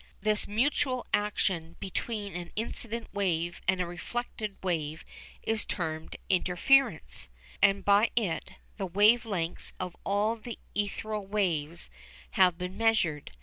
This 0.19 0.47
mutual 0.47 1.05
action 1.13 1.75
between 1.79 2.35
an 2.35 2.51
incident 2.55 3.13
wave 3.13 3.61
and 3.67 3.79
a 3.79 3.85
reflected 3.85 4.57
wave 4.63 5.05
is 5.43 5.63
termed 5.63 6.15
"interference," 6.27 7.29
and 7.61 7.85
by 7.85 8.09
it 8.15 8.53
the 8.77 8.87
wave 8.87 9.27
lengths 9.27 9.73
of 9.79 9.95
all 10.03 10.37
the 10.37 10.57
ethereal 10.73 11.27
waves 11.27 11.91
have 12.31 12.57
been 12.57 12.77
measured. 12.79 13.33